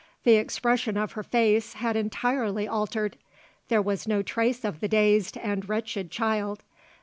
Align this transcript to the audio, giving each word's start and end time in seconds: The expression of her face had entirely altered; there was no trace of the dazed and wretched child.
The 0.23 0.33
expression 0.37 0.97
of 0.97 1.11
her 1.11 1.21
face 1.21 1.73
had 1.73 1.95
entirely 1.95 2.67
altered; 2.67 3.17
there 3.67 3.83
was 3.83 4.07
no 4.07 4.23
trace 4.23 4.65
of 4.65 4.79
the 4.79 4.87
dazed 4.87 5.37
and 5.37 5.69
wretched 5.69 6.09
child. 6.09 6.63